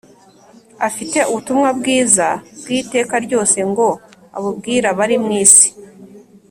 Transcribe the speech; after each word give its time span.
afite 0.87 1.17
ubutumwa 1.29 1.69
bwiza 1.79 2.27
bw‟iteka 2.59 3.15
ryose 3.25 3.57
ngo 3.69 3.87
abubwira 4.37 4.85
abari 4.93 5.15
mu 5.23 5.31
isi 5.43 5.67